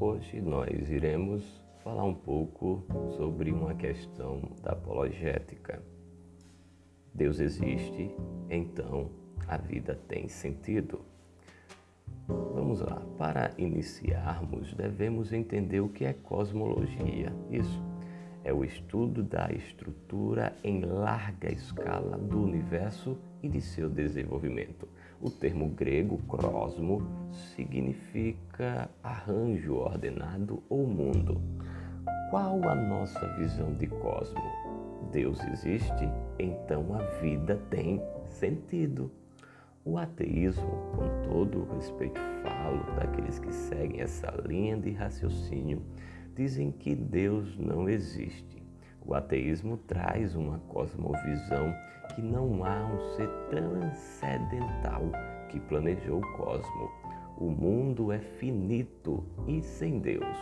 [0.00, 2.84] Hoje nós iremos falar um pouco
[3.16, 5.82] sobre uma questão da apologética.
[7.12, 8.08] Deus existe,
[8.48, 9.10] então
[9.48, 11.00] a vida tem sentido.
[12.28, 17.32] Vamos lá, para iniciarmos, devemos entender o que é cosmologia.
[17.50, 17.82] Isso
[18.44, 24.86] é o estudo da estrutura em larga escala do universo e de seu desenvolvimento.
[25.20, 27.02] O termo grego crosmo
[27.56, 31.40] significa arranjo ordenado ou mundo.
[32.30, 34.40] Qual a nossa visão de cosmo?
[35.10, 39.10] Deus existe, então a vida tem sentido.
[39.84, 45.82] O ateísmo, com todo o respeito falo daqueles que seguem essa linha de raciocínio,
[46.36, 48.57] dizem que Deus não existe.
[49.08, 51.74] O ateísmo traz uma cosmovisão
[52.14, 55.02] que não há um ser transcendental
[55.48, 56.90] que planejou o cosmo.
[57.38, 60.36] O mundo é finito e sem Deus.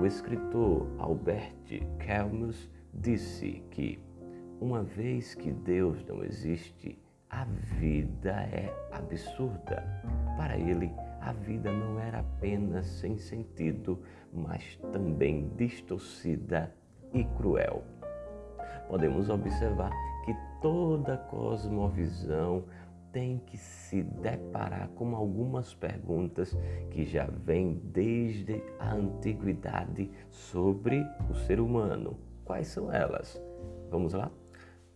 [0.00, 1.52] O escritor Albert
[1.98, 4.02] Camus disse que,
[4.58, 9.84] uma vez que Deus não existe, a vida é absurda.
[10.38, 14.00] Para ele, a vida não era apenas sem sentido,
[14.32, 16.74] mas também distorcida
[17.12, 17.84] e cruel.
[18.90, 19.90] Podemos observar
[20.24, 22.64] que toda cosmovisão
[23.12, 26.56] tem que se deparar com algumas perguntas
[26.90, 32.18] que já vêm desde a antiguidade sobre o ser humano.
[32.44, 33.40] Quais são elas?
[33.90, 34.30] Vamos lá?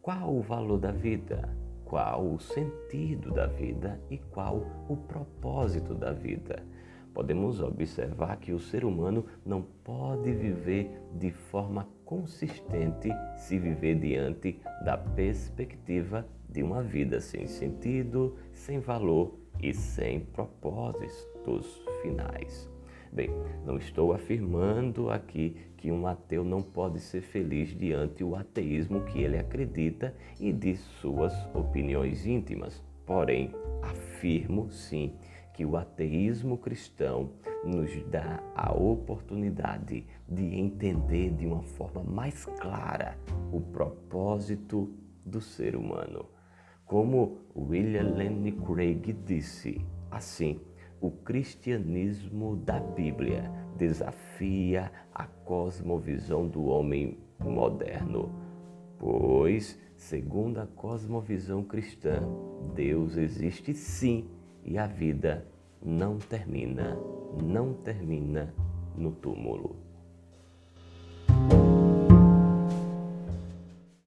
[0.00, 1.60] Qual o valor da vida?
[1.90, 6.64] qual o sentido da vida e qual o propósito da vida.
[7.12, 14.60] Podemos observar que o ser humano não pode viver de forma consistente se viver diante
[14.84, 22.68] da perspectiva de uma vida sem sentido, sem valor e sem propósitos finais.
[23.12, 23.30] Bem,
[23.64, 29.20] não estou afirmando aqui que um ateu não pode ser feliz diante o ateísmo que
[29.20, 32.82] ele acredita e de suas opiniões íntimas.
[33.06, 35.14] Porém, afirmo sim
[35.54, 37.30] que o ateísmo cristão
[37.64, 43.18] nos dá a oportunidade de entender de uma forma mais clara
[43.52, 44.92] o propósito
[45.24, 46.26] do ser humano.
[46.86, 50.60] Como William Lane Craig disse, assim,
[51.00, 58.30] o cristianismo da Bíblia desafia a cosmovisão do homem moderno,
[58.98, 62.20] pois, segundo a cosmovisão cristã,
[62.74, 64.28] Deus existe sim
[64.64, 65.46] e a vida
[65.82, 66.96] não termina,
[67.42, 68.52] não termina
[68.96, 69.76] no túmulo.